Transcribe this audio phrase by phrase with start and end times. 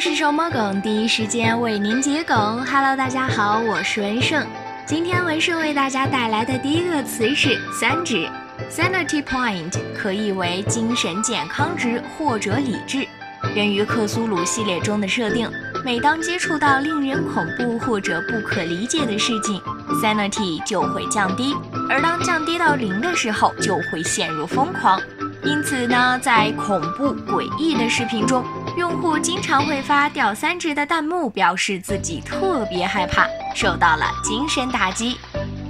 [0.00, 0.80] 是什么梗？
[0.80, 2.64] 第一时间为您解梗。
[2.64, 4.46] Hello，大家好，我是文胜。
[4.86, 8.26] 今天文胜为大家带来的第一个词是三指
[8.70, 13.06] ，sanity point 可译为精神健康值或者理智。
[13.54, 15.46] 源于克苏鲁系列中的设定，
[15.84, 19.60] 每当接触到令人恐怖或者不可理解的事情
[20.02, 21.54] ，sanity 就会降低，
[21.90, 24.98] 而当降低到零的时候，就会陷入疯狂。
[25.42, 28.44] 因此呢，在恐怖诡异的视频中，
[28.76, 35.16] 用户经常会发掉三只的弹幕，表示自己特别害怕，受到了精神打击。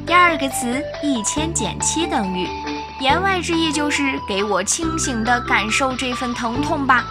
[0.04, 2.48] 第二个词一千减七等于，
[3.00, 7.04] 言外之意就是给我清醒的感受这份疼痛吧。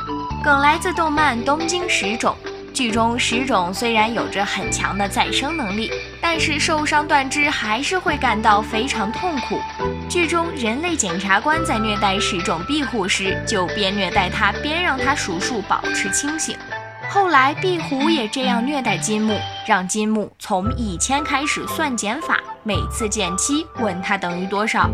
[0.44, 2.36] 梗来自动漫《东京十种》。
[2.72, 5.92] 剧中石种虽然有着很强的再生能力，
[6.32, 9.60] 但是受伤断肢还是会感到非常痛苦。
[10.08, 16.56] 剧中人类检察官在虐待十种庇护时，就边虐待他边让他数数保持清醒。
[17.10, 24.88] 后来壁虎也这样虐待金木，让金木从一千开始算减法，每次减七，问他等于多少。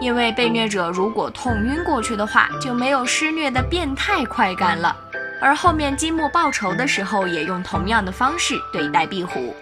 [0.00, 4.96] 因为被虐者如果痛晕过去的话，就没有施虐的变态快感了。
[5.40, 9.52] 而后面金木报仇的时候，也用同样的方式对待壁虎。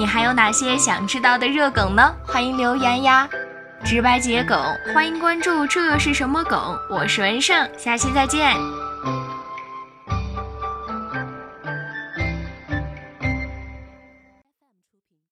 [0.00, 2.14] 你还有哪些想知道的热梗呢？
[2.24, 3.28] 欢迎留言呀！
[3.84, 4.58] 直白解梗，
[4.94, 5.66] 欢迎关注。
[5.66, 6.74] 这是什么梗？
[6.88, 8.56] 我是文胜，下期再见。